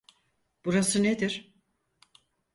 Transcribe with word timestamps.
Burası 0.65 1.03
nedir? 1.03 1.53